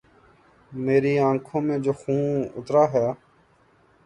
میری 0.71 1.13
آنکھوں 1.19 1.61
میں 1.61 1.77
جو 1.79 1.93
خون 1.93 2.21
اترا 2.57 2.83
ہے 2.93 3.07